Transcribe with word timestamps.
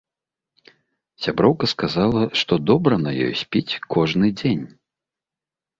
Сяброўка 1.25 1.65
сказала, 1.73 2.21
што 2.41 2.53
добра 2.73 2.95
на 3.05 3.11
ёй 3.29 3.33
спіць 3.45 3.79
кожны 3.97 4.27
дзень. 4.43 4.65